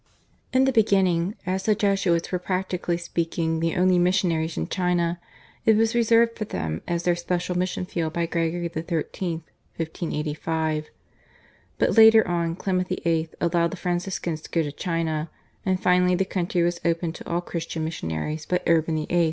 [0.51, 5.19] In the beginning, as the Jesuits were practically speaking the only missionaries in China,
[5.63, 9.43] it was reserved for them as their special mission field by Gregory XIII.
[9.75, 10.89] (1585).
[11.77, 13.29] But later on Clement VIII.
[13.39, 15.29] allowed the Franciscans to go to China,
[15.67, 19.19] and finally the country was opened to all Christian missionaries by Urban VIII.